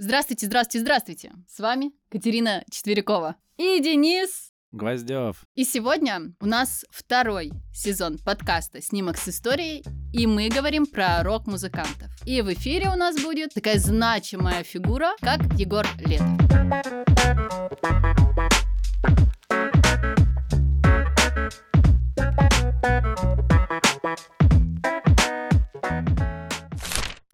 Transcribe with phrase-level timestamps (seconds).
[0.00, 1.32] Здравствуйте, здравствуйте, здравствуйте!
[1.48, 5.44] С вами Катерина Четверякова и Денис Гвоздев.
[5.56, 9.82] И сегодня у нас второй сезон подкаста «Снимок с историей»,
[10.12, 12.12] и мы говорим про рок-музыкантов.
[12.24, 16.28] И в эфире у нас будет такая значимая фигура, как Егор Летов.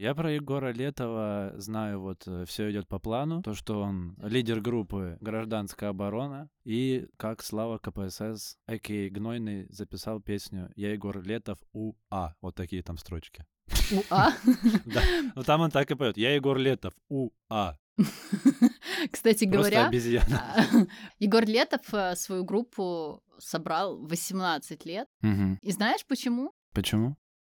[0.05, 5.17] Я про Егора Летова знаю, вот все идет по плану, то, что он лидер группы
[5.23, 12.35] «Гражданская оборона», и как Слава КПСС, Аки Гнойный, записал песню «Я Егор Летов УА».
[12.43, 13.47] Вот такие там строчки.
[13.91, 14.35] УА?
[14.85, 15.01] Да,
[15.35, 17.79] ну там он так и поет «Я Егор Летов УА».
[19.11, 20.87] Кстати говоря, обезьяна.
[21.19, 25.09] Егор Летов э, свою группу собрал 18 лет.
[25.63, 26.53] И знаешь почему?
[26.75, 27.17] Почему?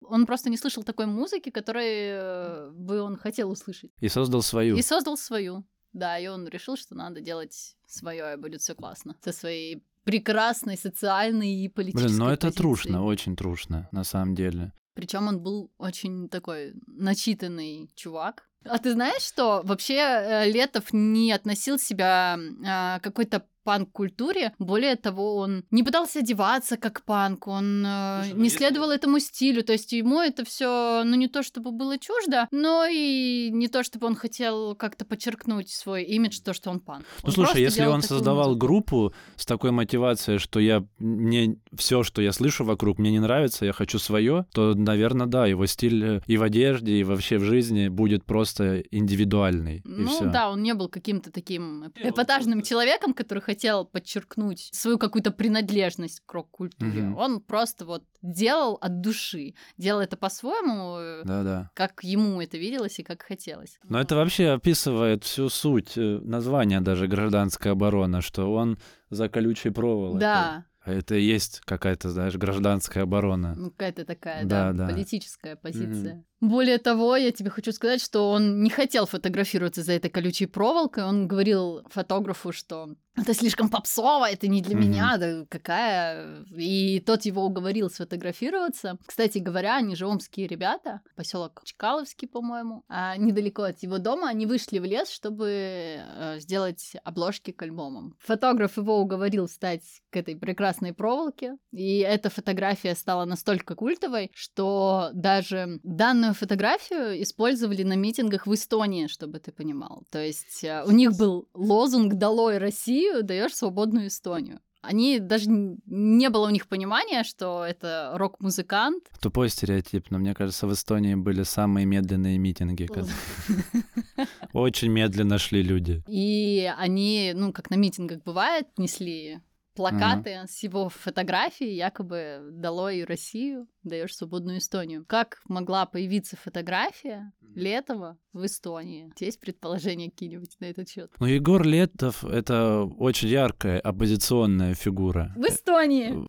[0.09, 3.91] Он просто не слышал такой музыки, которой э, бы он хотел услышать.
[3.99, 4.75] И создал свою.
[4.75, 5.65] И создал свою.
[5.93, 9.15] Да, и он решил, что надо делать свое, и будет все классно.
[9.23, 12.61] Со своей прекрасной социальной и политической Блин, ну это позицией.
[12.61, 14.71] трушно, очень трушно, на самом деле.
[14.93, 18.47] Причем он был очень такой начитанный чувак.
[18.63, 24.53] А ты знаешь, что вообще э, Летов не относил себя э, какой-то панк-культуре.
[24.59, 28.91] Более того, он не пытался одеваться как панк, он э, Слушай, ну не если- следовал
[28.91, 29.63] этому стилю.
[29.63, 33.83] То есть ему это все, ну не то чтобы было чуждо, но и не то
[33.83, 37.03] чтобы он хотел как-то подчеркнуть свой имидж, то, что он панк.
[37.23, 38.65] Ну Он слушай, если он создавал музыку.
[38.67, 43.65] группу с такой мотивацией, что я мне все, что я слышу вокруг, мне не нравится,
[43.65, 47.43] я хочу свое, то, наверное, да, его стиль э, и в одежде, и вообще в
[47.43, 49.77] жизни будет просто индивидуальный.
[49.77, 53.54] и Ну да, он не был каким-то таким эпатажным человеком, который хотел
[53.85, 57.01] подчеркнуть свою какую-то принадлежность к рок-культуре.
[57.03, 57.17] Мгм.
[57.17, 61.69] Он просто вот делал от души, делал это по-своему, э, Да-да.
[61.73, 63.79] как ему это виделось и как хотелось.
[63.83, 68.77] Но это вообще описывает всю суть э, названия даже гражданская оборона, что он
[69.09, 70.19] за колючей проволокой.
[70.19, 73.55] Да, А это и есть какая-то, знаешь, гражданская оборона.
[73.57, 74.93] ну какая-то такая, Да, да, да.
[74.93, 76.23] политическая позиция.
[76.49, 81.03] Более того, я тебе хочу сказать, что он не хотел фотографироваться за этой колючей проволокой.
[81.03, 84.85] Он говорил фотографу, что это слишком попсово, это не для Мгм.
[84.85, 86.43] меня, да какая.
[86.55, 88.97] И тот его уговорил сфотографироваться.
[89.05, 92.83] Кстати говоря, они же омские ребята, поселок Чкаловский, по-моему.
[92.89, 98.15] А недалеко от его дома они вышли в лес, чтобы э, сделать обложки к альбомам.
[98.19, 105.09] Фотограф его уговорил встать к этой прекрасной проволоке, и эта фотография стала настолько культовой, что
[105.13, 110.03] даже данную фотографию использовали на митингах в Эстонии, чтобы ты понимал.
[110.11, 114.59] То есть э, у них был лозунг «Долой Россию, даешь свободную Эстонию».
[114.87, 119.03] Они даже не было у них понимания, что это рок-музыкант.
[119.19, 122.87] Тупой стереотип, но мне кажется, в Эстонии были самые медленные митинги.
[124.53, 126.03] Очень медленно шли люди.
[126.07, 129.39] И они, ну, как на митингах бывает, несли
[129.75, 135.05] плакаты с его фотографией, якобы «Долой Россию, даешь свободную Эстонию».
[135.05, 139.11] Как могла появиться фотография Летова в Эстонии?
[139.19, 141.11] Есть предположения какие-нибудь на этот счет?
[141.19, 145.33] Ну, Егор Летов— это очень яркая оппозиционная фигура.
[145.35, 146.27] В Эстонии!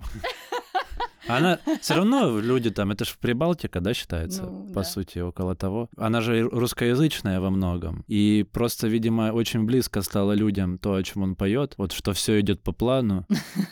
[1.28, 4.84] Она все равно люди там, это же Прибалтика, да, считается, Ну, по да.
[4.84, 5.88] сути, около того.
[5.96, 8.04] Она же русскоязычная во многом.
[8.06, 12.40] И просто, видимо, очень близко стало людям то, о чем он поет, вот что все
[12.40, 13.26] идет по плану.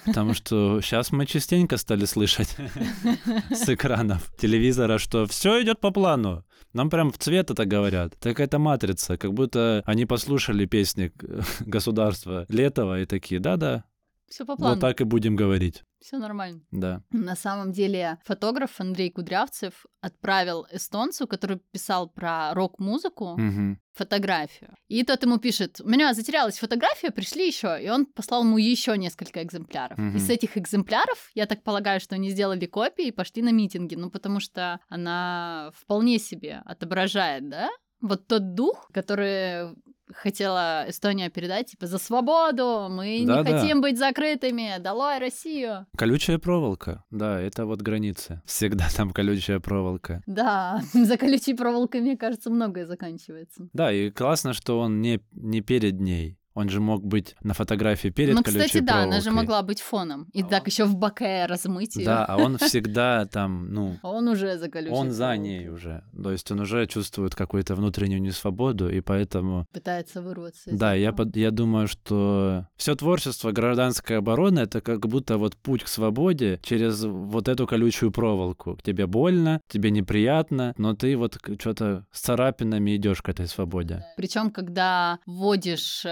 [0.06, 2.56] Потому что сейчас мы частенько стали слышать
[3.50, 6.44] с экранов телевизора, что все идет по плану.
[6.72, 8.14] Нам прям в цвет это говорят.
[8.18, 11.12] Так это матрица, как будто они послушали песни
[11.60, 13.84] государства Летова и такие, да-да,
[14.28, 14.74] Все по плану.
[14.74, 15.84] вот так и будем говорить.
[16.04, 16.60] Все нормально.
[16.70, 17.00] Да.
[17.12, 23.80] На самом деле фотограф Андрей Кудрявцев отправил эстонцу, который писал про рок-музыку, Мгм.
[23.94, 24.74] фотографию.
[24.88, 27.82] И тот ему пишет, у меня затерялась фотография, пришли еще.
[27.82, 29.96] И он послал ему еще несколько экземпляров.
[29.96, 30.16] Мгм.
[30.16, 33.94] И с этих экземпляров, я так полагаю, что они сделали копии и пошли на митинги.
[33.94, 37.70] Ну, потому что она вполне себе отображает, да?
[38.02, 39.74] Вот тот дух, который
[40.12, 43.58] хотела Эстония передать, типа, за свободу, мы не Да-да.
[43.60, 45.86] хотим быть закрытыми, долой Россию.
[45.96, 47.04] Колючая проволока.
[47.10, 48.42] Да, это вот границы.
[48.44, 50.22] Всегда там колючая проволока.
[50.26, 53.68] Да, за колючей проволокой, мне кажется, многое заканчивается.
[53.72, 56.38] Да, и классно, что он не, не перед ней.
[56.54, 59.12] Он же мог быть на фотографии перед ну, колючей кстати, да, проволокой.
[59.12, 60.28] она же могла быть фоном.
[60.32, 62.06] И так еще в боке размыть ее.
[62.06, 66.04] Да, а он всегда там, ну, Он уже за колючей он за ней уже.
[66.22, 69.66] То есть он уже чувствует какую-то внутреннюю несвободу, и поэтому...
[69.72, 70.70] Пытается вырваться.
[70.72, 75.88] Да, я, я думаю, что все творчество гражданской обороны это как будто вот путь к
[75.88, 78.78] свободе через вот эту колючую проволоку.
[78.82, 84.04] Тебе больно, тебе неприятно, но ты вот что-то с царапинами идешь к этой свободе.
[84.16, 86.04] Причем, когда вводишь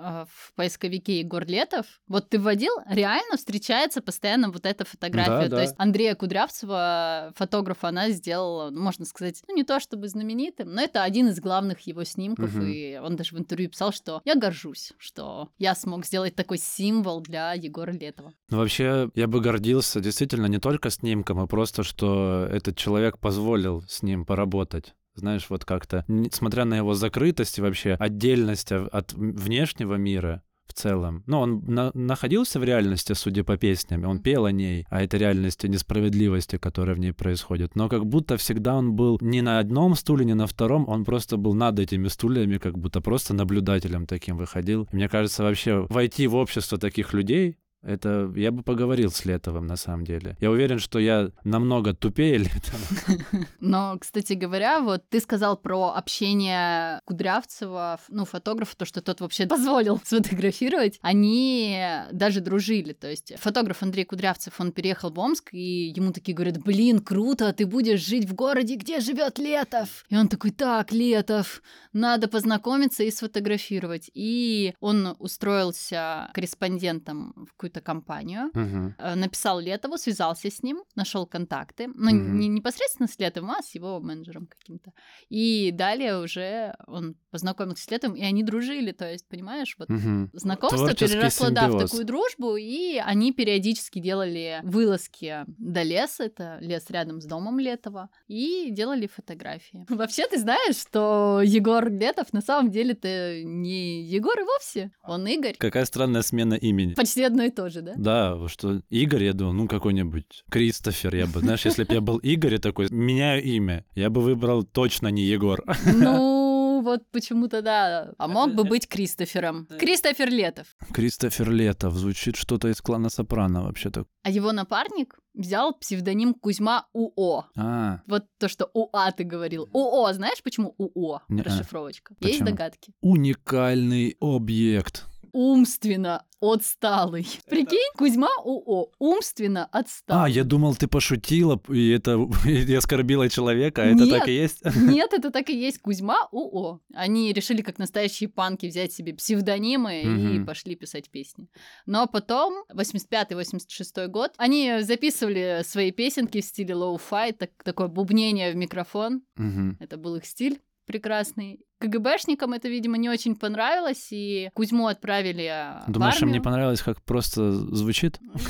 [0.00, 5.30] э, в поисковике Егор Летов, вот ты вводил, реально встречается постоянно вот эта фотография.
[5.30, 5.62] Да, То да.
[5.62, 10.80] есть Андрея Кудрявцева, фотографа, она сделала, ну, можно сказать, ну, не то чтобы знаменитым, но
[10.82, 12.66] это один из главных его снимков, Мгм.
[12.66, 17.20] и он даже в интервью писал, что я горжусь, что я смог сделать такой символ
[17.20, 18.32] для Егора Летова.
[18.50, 23.82] Ну, вообще, я бы гордился действительно не только снимком, а просто, что этот человек позволил
[23.88, 24.94] с ним поработать.
[25.16, 31.22] Знаешь, вот как-то, несмотря на его закрытость и вообще отдельность от внешнего мира в целом.
[31.26, 35.02] Ну, он на- находился в реальности, судя по песням, и он пел о ней, о
[35.02, 37.76] этой реальности несправедливости, которая в ней происходит.
[37.76, 41.36] Но как будто всегда он был не на одном стуле, не на втором, он просто
[41.36, 44.88] был над этими стульями, как будто просто наблюдателем таким выходил.
[44.92, 49.76] Мне кажется, вообще войти в общество таких людей, это я бы поговорил с Летовым, на
[49.76, 50.36] самом деле.
[50.40, 53.46] Я уверен, что я намного тупее Летова.
[53.60, 59.46] Но, кстати говоря, вот ты сказал про общение Кудрявцева, ну, фотографа, то, что тот вообще
[59.48, 60.98] позволил сфотографировать.
[61.00, 61.80] Они
[62.12, 62.92] даже дружили.
[62.92, 67.52] То есть фотограф Андрей Кудрявцев, он переехал в Омск, и ему такие говорят, блин, круто,
[67.52, 70.04] ты будешь жить в городе, где живет Летов.
[70.08, 71.62] И он такой, так, Летов,
[71.92, 74.10] надо познакомиться и сфотографировать.
[74.12, 78.94] И он устроился корреспондентом в какую-то компанию, Мгм.
[78.98, 81.88] э, написал Летову, связался с ним, нашел контакты.
[81.88, 82.38] Ну, Мгм.
[82.38, 84.92] не непосредственно с Летовым, а с его менеджером каким-то.
[85.28, 88.92] И далее уже он познакомился с Летовым, и они дружили.
[88.92, 90.30] То есть, понимаешь, вот Мгм.
[90.32, 91.90] знакомство Творческий переросло, да, в симбиоз.
[91.90, 98.08] такую дружбу, и они периодически делали вылазки до леса, это лес рядом с домом Летова,
[98.26, 99.84] и делали фотографии.
[99.88, 105.56] Вообще, ты знаешь, что Егор Летов на самом деле-то не Егор и вовсе, он Игорь.
[105.58, 106.94] Какая странная смена имени.
[106.94, 107.94] Почти одно и то же, да?
[107.96, 112.18] Да, что Игорь, я думал, ну какой-нибудь Кристофер, я бы, знаешь, если бы я был
[112.18, 115.62] Игорь и такой, меняю имя, я бы выбрал точно не Егор.
[115.94, 118.12] Ну, вот почему-то да.
[118.18, 119.66] А мог бы быть Кристофером.
[119.78, 120.66] Кристофер Летов.
[120.92, 124.04] Кристофер Летов, звучит что-то из клана Сопрано вообще-то.
[124.22, 127.46] А его напарник взял псевдоним Кузьма УО.
[127.56, 129.68] А, Вот то, что УА ты говорил.
[129.72, 131.22] УО, знаешь, почему УО?
[131.28, 131.44] Не-а.
[131.44, 132.14] Расшифровочка.
[132.20, 132.50] Есть Почему?
[132.50, 132.92] догадки?
[133.00, 135.06] уникальный объект.
[135.32, 137.26] Умственно отсталый.
[137.48, 138.90] Прикинь, Кузьма УО.
[138.98, 140.24] Умственно отсталый.
[140.24, 144.10] А, я думал, ты пошутила, и это и оскорбила человека, а это Нет.
[144.18, 144.62] так и есть?
[144.76, 146.80] Нет, это так и есть Кузьма УО.
[146.94, 150.46] Они решили, как настоящие панки, взять себе псевдонимы и Мгм.
[150.46, 151.48] пошли писать песни.
[151.86, 158.56] Но потом, 85-86 год, они записывали свои песенки в стиле lo-fi, так, такое бубнение в
[158.56, 159.22] микрофон.
[159.36, 159.76] Мгм.
[159.80, 161.60] Это был их стиль прекрасный.
[161.78, 166.42] КГБшникам это, видимо, не очень понравилось, и Кузьму отправили э, в Думаешь, им не армию.
[166.42, 168.18] понравилось, как просто звучит?
[168.20, 168.46] Ну, их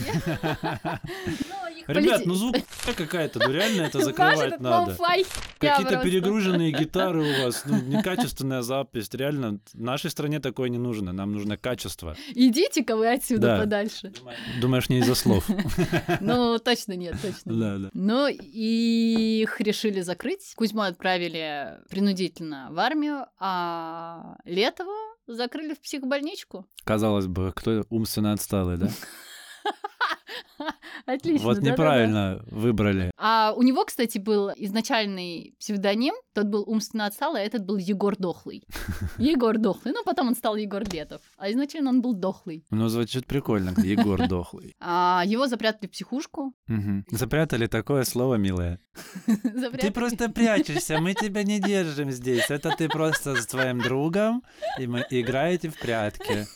[1.87, 2.57] Ребят, ну звук
[2.97, 4.97] какая-то, ну реально это закрывать надо.
[5.59, 9.09] Какие-то перегруженные гитары у вас, ну, некачественная запись.
[9.13, 11.13] Реально, в нашей стране такое не нужно.
[11.13, 12.17] Нам нужно качество.
[12.35, 13.59] Идите-ка вы отсюда Да.
[13.61, 14.13] подальше.
[14.61, 15.49] Думаешь, не из-за слов?
[16.21, 17.55] Ну, точно нет, точно.
[17.55, 17.91] Да, да.
[17.93, 20.53] Ну, и их решили закрыть.
[20.57, 24.95] Кузьму отправили принудительно в армию, а Летова
[25.27, 26.67] закрыли в психбольничку.
[26.85, 28.91] Казалось бы, кто умственно отсталый, да?
[31.07, 31.47] Отлично.
[31.47, 33.11] Вот неправильно выбрали.
[33.17, 36.15] А у него, кстати, был изначальный псевдоним.
[36.35, 38.65] Тот был умственно отсталый, а этот был Егор Дохлый.
[39.19, 39.95] Егор Дохлый.
[39.95, 41.21] Ну, потом он стал Егор Летов.
[41.37, 42.65] А изначально он был Дохлый.
[42.71, 44.75] Ну, звучит прикольно, Егор дохлый.
[44.81, 46.55] А его запрятали в психушку.
[47.11, 48.81] Запрятали такое слово, милое.
[49.81, 52.51] Ты просто прячешься, мы тебя не держим здесь.
[52.51, 54.43] Это ты просто с твоим другом,
[54.79, 56.47] и мы играете в прятки.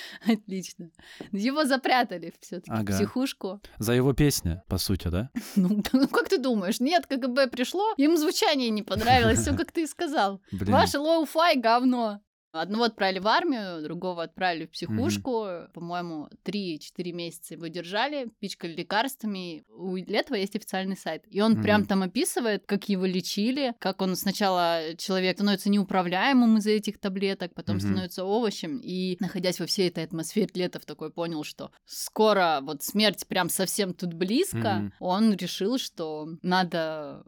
[0.26, 0.90] Отлично.
[1.32, 2.92] Его запрятали все-таки Ага.
[2.92, 3.60] в психушку.
[3.78, 5.30] За его песня, по сути, да?
[5.56, 6.80] Ну, ну, как ты думаешь?
[6.80, 10.40] Нет, КГБ пришло, им звучание не понравилось, все как ты и сказал.
[10.52, 12.20] Ваше lo-fi говно.
[12.52, 15.46] Одного отправили в армию, другого отправили в психушку.
[15.72, 19.64] По-моему, 3-4 месяца его держали, пичкали лекарствами.
[19.70, 21.24] У Летова есть официальный сайт.
[21.30, 21.62] И он Мгм.
[21.62, 27.54] прям там описывает, как его лечили, как он сначала человек становится неуправляемым из-за этих таблеток,
[27.54, 27.80] потом Мгм.
[27.86, 28.80] становится овощем.
[28.84, 33.94] И находясь во всей этой атмосфере, Летов такой понял, что скоро вот смерть прям совсем
[33.94, 34.58] тут близко.
[34.58, 34.92] Мгм.
[35.00, 37.24] Он решил, что надо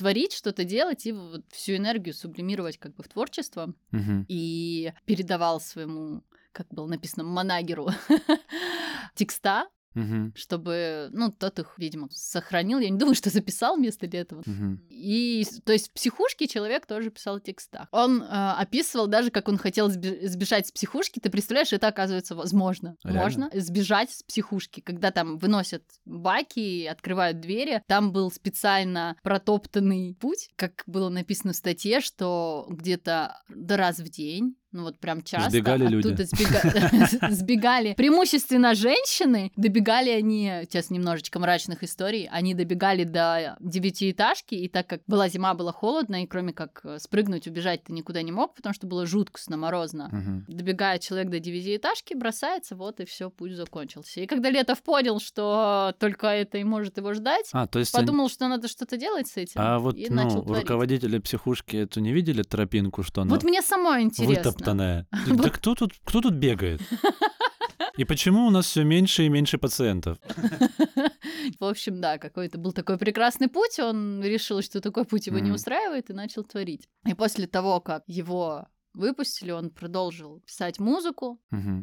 [0.00, 3.74] творить, что-то делать и вот всю энергию сублимировать как бы в творчество.
[3.90, 4.24] Мгм.
[4.28, 7.90] И передавал своему, как было написано, манагеру
[9.14, 10.32] текста, Мгм.
[10.36, 12.78] чтобы, ну, тот их, видимо, сохранил.
[12.78, 14.42] Я не думаю, что записал вместо этого.
[14.46, 14.80] Мгм.
[14.88, 17.88] И, то есть, в психушке человек тоже писал в текстах.
[17.90, 21.20] Он э, описывал даже, как он хотел сбе- сбежать с психушки.
[21.20, 22.96] Ты представляешь, это оказывается возможно.
[23.04, 23.22] Реально?
[23.22, 27.82] Можно сбежать с психушки, когда там выносят баки, открывают двери.
[27.86, 34.08] Там был специально протоптанный путь, как было написано в статье, что где-то до раз в
[34.08, 36.08] день ну вот прям часто Сбегали люди.
[36.22, 39.52] сбега- сбегали преимущественно женщины.
[39.56, 45.54] Добегали они, сейчас немножечко мрачных историй, они добегали до девятиэтажки, и так как была зима,
[45.54, 49.06] было холодно, и кроме как э, спрыгнуть, убежать ты никуда не мог, потому что было
[49.06, 50.08] жуткостно морозно.
[50.12, 50.44] Мгм.
[50.48, 54.20] Добегает человек до девятиэтажки, бросается, вот и все, путь закончился.
[54.20, 58.06] И когда Летов понял, что только это и может его ждать, А, то есть они-
[58.06, 62.00] подумал, что надо что-то делать с этим, А вот, и ну, начал руководители психушки эту
[62.00, 64.52] не видели тропинку, что она Вот мне самой интересно.
[64.60, 65.06] Вытоптанная?
[65.42, 66.80] Да кто тут, кто тут бегает?
[67.96, 70.18] И почему у нас все меньше и меньше пациентов?
[71.58, 75.50] В общем, да, какой-то был такой прекрасный путь, он решил, что такой путь его не
[75.50, 76.88] устраивает, и начал творить.
[77.06, 81.40] И после того, как его выпустили, он продолжил писать музыку.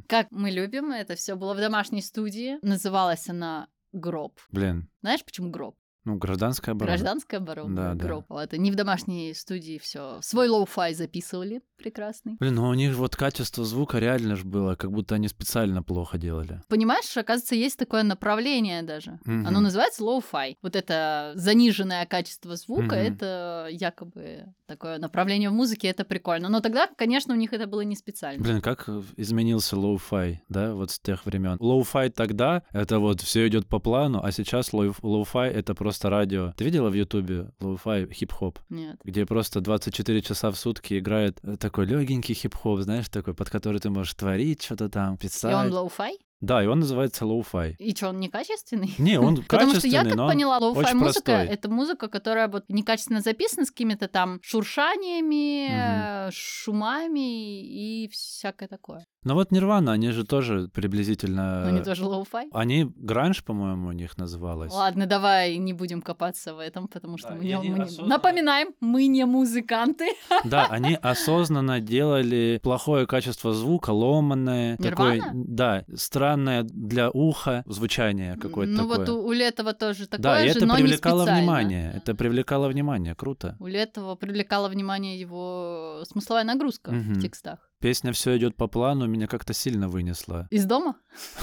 [0.08, 2.58] Как мы любим, это все было в домашней студии.
[2.62, 4.40] Называлась она «Гроб».
[4.52, 5.76] Блин, Знаешь, почему гроб?
[6.08, 6.92] Ну, гражданская оборона.
[6.98, 7.76] Гражданская оборона.
[7.76, 8.06] Да, да.
[8.06, 8.32] гроб.
[8.32, 10.20] Это не в домашней студии все.
[10.22, 12.38] Свой lo-fi записывали прекрасный.
[12.40, 16.18] Блин, ну у них вот качество звука реально же было, как будто они специально плохо
[16.18, 16.62] делали.
[16.70, 19.20] Понимаешь, оказывается, есть такое направление даже.
[19.26, 19.46] Мгм.
[19.48, 20.56] Оно называется lo-fi.
[20.62, 23.14] Вот это заниженное качество звука, Мгм.
[23.14, 26.50] это якобы такое направление в музыке, это прикольно.
[26.50, 28.42] Но тогда, конечно, у них это было не специально.
[28.44, 28.88] Блин, как
[29.18, 31.58] изменился lo-fi, да, вот с тех времен.
[31.60, 36.54] Lo-fi тогда это вот все идет по плану, а сейчас lo- lo-fi это просто радио.
[36.58, 38.60] Ты видела в Ютубе lo-fi хип-хоп?
[38.70, 38.98] Нет.
[39.04, 43.80] где просто 24 часа в сутки играет э, такой легенький хип-хоп, знаешь, такой, под который
[43.80, 45.54] ты можешь творить что-то там, И писать.
[45.54, 46.12] он lo-fi?
[46.39, 47.76] Да, и он называется lo-fi.
[47.80, 48.94] И что, он некачественный?
[49.00, 52.66] Не, он Потому что я качественный, как но поняла, lo-fi музыка это музыка, которая вот
[52.70, 59.06] некачественно записана с какими-то там шуршаниями, э, шумами и всякое такое.
[59.28, 61.64] Но вот Нирвана, они же тоже приблизительно...
[61.64, 62.48] Но они тоже lo-fi.
[62.54, 64.72] Они гранж, по-моему, у них называлось.
[64.72, 68.70] Ладно, давай не будем копаться в этом, потому что Да, мы, не, мы не- Напоминаем,
[68.80, 70.08] мы не музыканты.
[70.46, 74.78] Да, они осознанно делали плохое качество звука, ломанное.
[74.78, 75.32] Такое, Нирвана?
[75.34, 78.98] да, странное для уха звучание какое-то ну такое.
[79.00, 81.42] вот у, у Летова тоже такое да, же, это но не привлекало специально.
[81.42, 81.94] внимание.
[81.98, 83.58] Это привлекало внимание, круто.
[83.60, 87.16] У Летова привлекала внимание его смысловая нагрузка Мгм.
[87.16, 87.60] в текстах.
[87.80, 90.48] Песня все идет по плану, меня как-то сильно вынесла.
[90.50, 90.96] Из дома?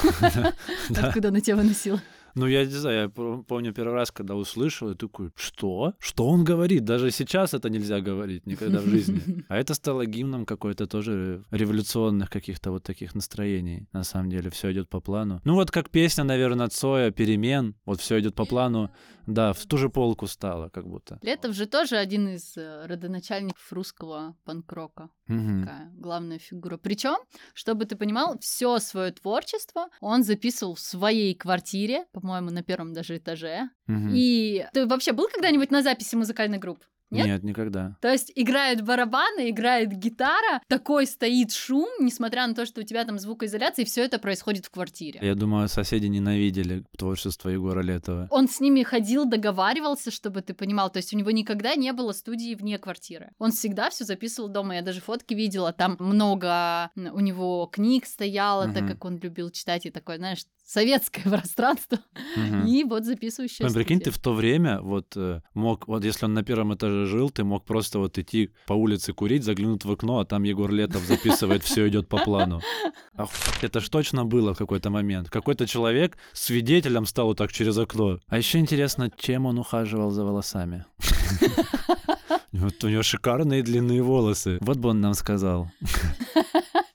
[0.90, 1.08] Да.
[1.08, 2.00] Откуда она тебя выносила?
[2.34, 5.94] Ну, я не знаю, я пом- помню первый раз, когда услышал, я такой, что?
[6.00, 6.84] Что он говорит?
[6.84, 9.44] Даже сейчас это нельзя говорить, никогда в жизни.
[9.48, 13.86] А это стало гимном какой-то тоже революционных каких-то вот таких настроений.
[13.92, 15.40] На самом деле, все идет по плану.
[15.44, 18.90] Ну, вот как песня, наверное, Цоя, перемен, вот все идет по плану.
[19.26, 21.18] Да, в ту же полку стало, как будто.
[21.22, 25.10] Летов же тоже один из э, родоначальников русского панк-рока.
[25.26, 25.62] Мгм.
[25.62, 26.76] Такая главная фигура.
[26.76, 27.16] Причем,
[27.54, 33.16] чтобы ты понимал, все свое творчество он записывал в своей квартире, по-моему, на первом даже
[33.16, 33.70] этаже.
[33.86, 34.10] Мгм.
[34.14, 36.84] И ты вообще был когда-нибудь на записи музыкальных групп?
[37.10, 37.26] Нет?
[37.26, 37.96] Нет, никогда.
[38.00, 43.04] То есть играют барабаны, играет гитара, такой стоит шум, несмотря на то, что у тебя
[43.04, 45.20] там звукоизоляция, и все это происходит в квартире.
[45.22, 48.28] Я думаю, соседи ненавидели творчество Егора Летова.
[48.30, 50.90] Он с ними ходил, договаривался, чтобы ты понимал.
[50.90, 53.30] То есть у него никогда не было студии вне квартиры.
[53.38, 54.76] Он всегда все записывал дома.
[54.76, 55.72] Я даже фотки видела.
[55.72, 58.88] Там много у него книг стояло, так Мгм.
[58.88, 61.98] как он любил читать и такое, знаешь, советское пространство.
[62.36, 62.66] Мгм.
[62.66, 66.42] И вот записывающая прикинь, ты в то время вот э, мог, вот если он на
[66.42, 70.24] первом этаже жил, ты мог просто вот идти по улице курить, заглянуть в окно, а
[70.24, 72.60] там Егор Летов записывает, все идет по плану.
[73.16, 75.30] Охуеть, это ж точно было в какой-то момент.
[75.30, 78.18] Какой-то человек свидетелем стал вот так через окно.
[78.28, 80.84] А еще интересно, чем он ухаживал за волосами.
[82.54, 84.58] Вот у него шикарные длинные волосы.
[84.60, 85.72] Вот бы он нам сказал.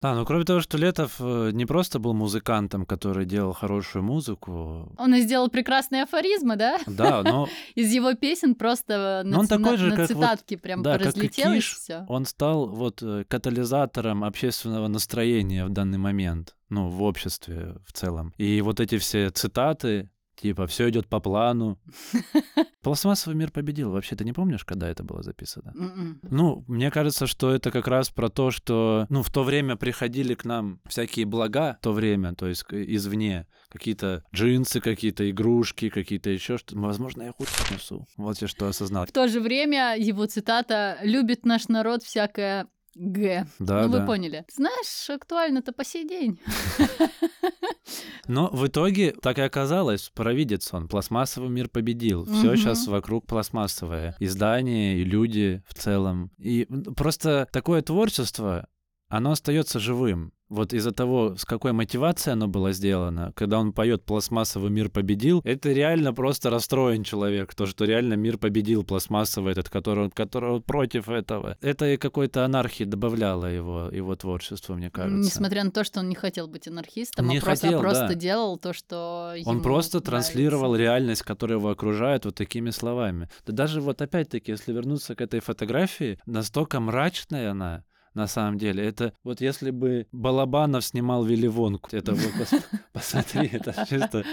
[0.01, 4.93] Да, ну кроме того, что Летов э, не просто был музыкантом, который делал хорошую музыку,
[4.97, 6.79] Он и сделал прекрасные афоризмы, да?
[6.87, 10.15] да, но Из его песен просто Но на, он ц- такой же, на как вот-
[10.15, 12.05] цитатки прям да, разлетелось все.
[12.07, 18.33] он стал вот э, катализатором общественного настроения в данный момент, ну, в обществе в целом.
[18.37, 20.09] И вот эти все цитаты,
[20.41, 21.77] Типа, все идет по плану.
[22.81, 23.91] Пластмассовый мир победил.
[23.91, 25.74] Вообще, ты не помнишь, когда это было записано?
[25.75, 26.19] М-м.
[26.24, 30.36] Ну, мне кажется, что это как раз про то, что, ну, в то время приходили
[30.36, 36.29] к нам всякие блага, в то время, то есть извне, какие-то джинсы, какие-то игрушки, какие-то
[36.29, 36.79] еще что-то.
[36.79, 38.08] Возможно, я хуй несу.
[38.15, 39.05] Вот я что осознал.
[39.08, 43.46] В то же время его цитата «любит наш народ всякое Г».
[43.60, 44.00] Да, ну, да.
[44.00, 44.46] вы поняли.
[44.53, 46.39] Знаешь, актуально-то по сей день.
[48.27, 52.25] Но в итоге так и оказалось, провидец он, пластмассовый мир победил.
[52.25, 54.15] Все сейчас вокруг пластмассовое.
[54.19, 56.31] Издания и люди в целом.
[56.38, 56.65] И
[56.96, 58.67] просто такое творчество,
[59.08, 60.34] оно остается живым.
[60.49, 65.41] Вот из-за того, с какой мотивацией оно было сделано, когда он поет «Пластмассовый мир победил»,
[65.43, 71.07] это реально просто расстроен человек, то, что реально мир победил пластмассовый этот, который, который против
[71.07, 71.55] этого.
[71.61, 75.19] Это и какой-то анархии добавляло его, его творчеству, мне кажется.
[75.19, 78.13] Несмотря на то, что он не хотел быть анархистом, Не а просто, хотел, просто да.
[78.15, 80.11] делал то, что Он ему просто нравится.
[80.11, 83.29] транслировал реальность, которая его окружает, вот такими словами.
[83.45, 87.83] Да даже вот опять-таки, если вернуться к этой фотографии, настолько мрачная она,
[88.19, 88.85] на самом деле.
[88.85, 94.23] Это вот если бы Балабанов снимал Вилливонку, это пос- посмотри, это чисто,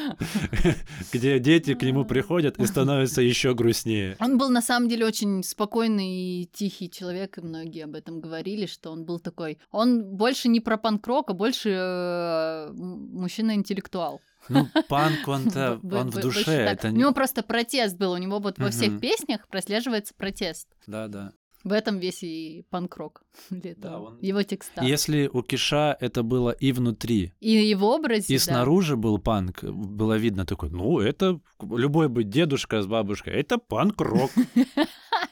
[1.13, 4.17] где дети к нему приходят и становятся еще грустнее.
[4.21, 8.67] Он был на самом деле очень спокойный и тихий человек, и многие об этом говорили,
[8.67, 9.59] что он был такой.
[9.71, 14.21] Он больше не про панк-рок, а больше э, мужчина-интеллектуал.
[14.49, 16.99] Ну, панк, он-то, он в душе, это У не...
[16.99, 20.69] него просто протест был, у него вот во всех песнях прослеживается протест.
[20.87, 21.33] Да, да.
[21.67, 23.23] В этом весь и панк-рок.
[23.77, 24.85] Да, он- Его текста.
[24.85, 28.45] Если у Киша это было и внутри, И его образе, И да.
[28.45, 34.31] снаружи был панк, было видно такой, ну, это любой бы дедушка с бабушкой, это панк-рок.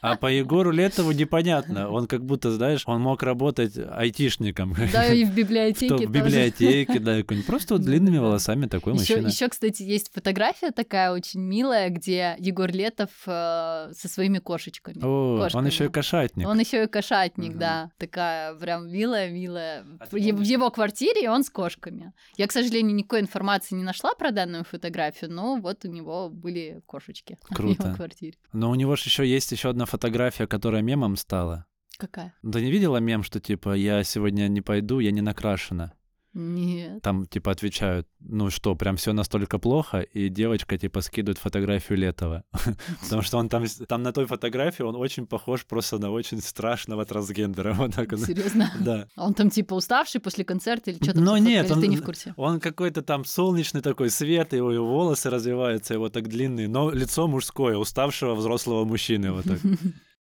[0.01, 1.89] А по Егору Летову непонятно.
[1.91, 4.75] Он как будто, знаешь, он мог работать айтишником.
[4.93, 7.47] Да, и в В библиотеке в библиотеке, да, какой-нибудь.
[7.47, 9.29] просто длинными волосами такой мужчина.
[9.29, 14.99] еще, кстати, есть фотография такая очень милая, где Егор Летов э, со своими кошечками.
[15.03, 15.89] О, он еще и
[16.29, 16.49] кошатник.
[16.49, 17.59] Он еще и кошатник, Мгм.
[17.59, 17.91] да.
[17.99, 19.85] Такая прям милая-милая.
[20.01, 22.13] А В в его квартире он с кошками.
[22.37, 26.83] Я, к сожалению, никакой информации не нашла про данную фотографию, но вот у него были
[26.87, 27.83] кошечки в Круто.
[27.89, 28.37] его квартире.
[28.53, 31.67] Но у него же еще есть еще одна фотография, которая мемом стала.
[31.97, 32.35] Какая?
[32.43, 35.93] Да не видела мем, что типа я сегодня не пойду, я не накрашена.
[36.35, 37.01] Нет.
[37.03, 42.43] Там типа отвечают, ну что, прям все настолько плохо, и девочка типа скидывает фотографию Летова.
[43.03, 47.05] Потому что он там, там на той фотографии, он очень похож просто на очень страшного
[47.05, 47.73] трансгендера.
[47.79, 48.19] Вот так.
[48.19, 48.71] Серьезно?
[48.81, 49.07] Да.
[49.17, 51.21] А Он там типа уставший после концерта или что-то?
[51.21, 52.35] Но нет, он- ты не в курсе.
[52.37, 57.29] Он какой-то там солнечный такой свет, его, его волосы развиваются, его так длинные, но лицо
[57.29, 59.61] мужское, уставшего взрослого мужчины вот так.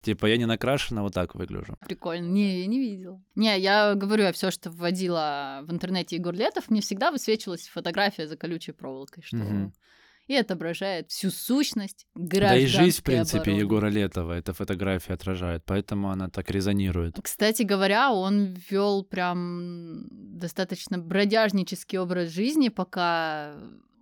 [0.04, 1.78] Типа я не накрашена, вот так выгляжу.
[1.80, 2.28] Прикольно.
[2.28, 3.24] Не, я не видела.
[3.36, 8.28] Не, я говорю, я все, что вводила в интернете Егор Летов, мне всегда высвечивалась фотография
[8.28, 9.74] за колючей проволокой, что Мгм.
[10.28, 13.60] и отображает всю сущность Да и гражданской жизнь, в принципе, обороны.
[13.60, 17.18] Егора Летова эта фотография отражает, поэтому она так резонирует.
[17.24, 23.56] Кстати говоря, он вел прям достаточно бродяжнический образ жизни, пока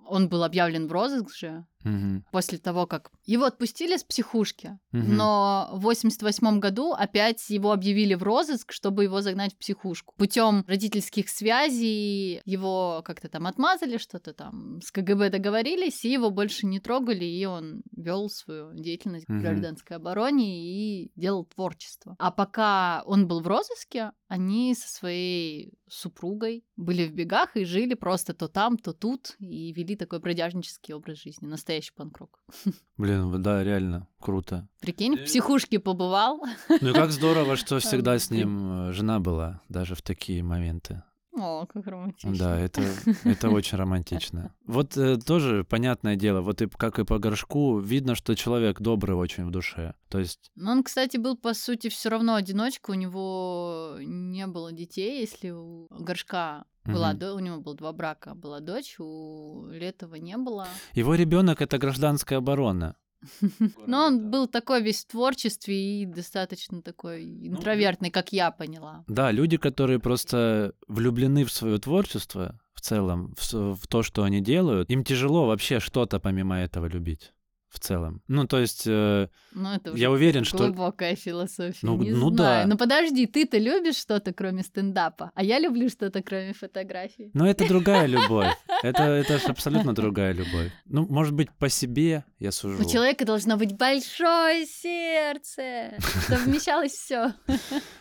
[0.08, 2.26] он был объявлен в розыск же, Мгм.
[2.32, 5.16] после того, как его отпустили с психушки, Мгм.
[5.18, 10.14] но в 88 году опять его объявили в розыск, чтобы его загнать в психушку.
[10.18, 16.66] Путем родительских связей его как-то там отмазали, что-то там с КГБ договорились, и его больше
[16.68, 19.42] не трогали, и он вел свою деятельность в Мгм.
[19.42, 22.16] гражданской обороне и делал творчество.
[22.20, 27.94] А пока он был в розыске, они со своей супругой были в бегах и жили
[27.96, 32.40] просто то там, то тут, и вели такой бродяжнический образ жизни, настоящий панк-рок.
[32.98, 34.68] Блин, да, реально, круто.
[34.80, 36.44] Прикинь, в психушке побывал.
[36.82, 41.04] Ну и как здорово, что всегда с ним э, жена была, даже в такие моменты.
[41.34, 42.38] О, как романтично.
[42.38, 42.82] Да, это,
[43.24, 44.54] это очень романтично.
[44.66, 49.16] Вот э, тоже понятное дело, вот и как и по горшку, видно, что человек добрый
[49.16, 49.94] очень в душе.
[50.10, 52.92] То есть, Но он, кстати, был, по сути, все равно одиночка.
[52.92, 57.34] У него не было детей, если у горшка была до...
[57.34, 60.68] у него было два брака, была дочь, у Летова не было.
[60.94, 62.96] его ребенок это гражданская оборона.
[63.88, 69.04] Но он был такой весь в творчестве и достаточно такой интровертный, как я поняла.
[69.08, 74.90] Да, люди, которые просто влюблены в свое творчество в целом, в то, что они делают,
[74.90, 77.32] им тяжело вообще что-то помимо этого любить
[77.72, 78.22] в целом.
[78.28, 80.58] Ну, то есть, э, Ну, это я уверен, что...
[80.58, 81.80] глубокая философия.
[81.82, 82.64] Ну, не ну знаю.
[82.64, 82.68] да.
[82.68, 87.32] Ну подожди, ты-то любишь что-то, кроме стендапа, а я люблю что-то, кроме фотографий.
[87.34, 88.48] Но это другая любовь.
[88.84, 90.72] Это, это абсолютно другая любовь.
[90.86, 92.84] Ну, может быть, по себе я сужу.
[92.84, 95.94] У человека должно быть большое сердце,
[96.26, 97.34] чтобы вмещалось все.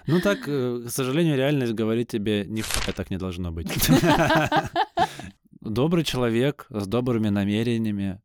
[0.07, 3.69] Ну так, э, к сожалению, реальность говорит тебе, нихуя так не должно быть.
[5.61, 8.23] Добрый человек с добрыми намерениями,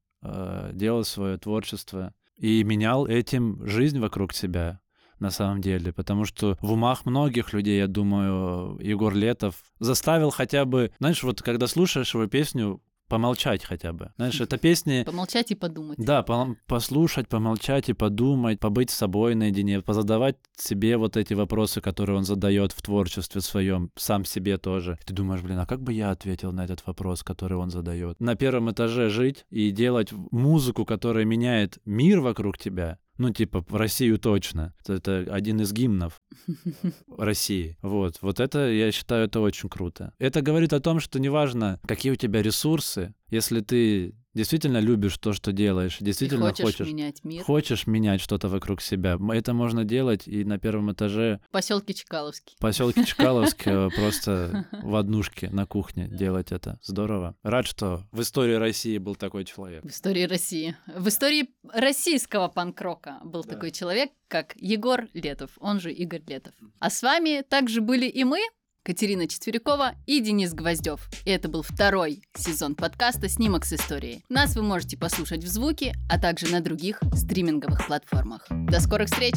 [0.73, 4.79] делал свое творчество и менял этим жизнь вокруг себя
[5.19, 10.65] на самом деле, потому что в умах многих людей, я думаю, Егор Летов заставил хотя
[10.65, 14.11] бы, знаешь, вот когда слушаешь его песню, помолчать хотя бы.
[14.17, 15.03] Знаешь, это песни...
[15.03, 15.97] Помолчать и подумать.
[15.97, 21.81] Да, по послушать, помолчать и подумать, побыть с собой наедине, позадавать себе вот эти вопросы,
[21.81, 24.97] которые он задает в творчестве своем, сам себе тоже.
[25.05, 28.19] Ты думаешь, блин, а как бы я ответил на этот вопрос, который он задает?
[28.19, 33.75] На первом этаже жить и делать музыку, которая меняет мир вокруг тебя, ну, типа, в
[33.75, 34.73] Россию точно.
[34.87, 36.21] Это один из гимнов
[37.17, 37.77] России.
[37.81, 38.17] Вот.
[38.21, 40.13] Вот это, я считаю, это очень круто.
[40.19, 45.33] Это говорит о том, что неважно, какие у тебя ресурсы, если ты действительно любишь то,
[45.33, 47.43] что делаешь, действительно и хочешь, хочешь менять мир.
[47.43, 49.17] Хочешь менять что-то вокруг себя.
[49.33, 51.39] Это можно делать и на первом этаже.
[51.51, 52.55] Поселке Чкаловский.
[52.59, 56.77] Поселке Чкаловский э, просто в однушке на кухне делать это.
[56.83, 57.35] Здорово.
[57.41, 59.83] Рад, что в истории России был такой человек.
[59.83, 60.75] В истории России.
[60.85, 66.53] В истории российского панк-рока был такой человек, как Егор Летов, он же Игорь Летов.
[66.79, 68.39] А с вами также были и мы,
[68.85, 71.09] Катерина Четверякова и Денис Гвоздев.
[71.25, 74.23] И это был второй сезон подкаста «Снимок с историей».
[74.29, 78.45] Нас вы можете послушать в звуке, а также на других стриминговых платформах.
[78.51, 79.33] До скорых встреч!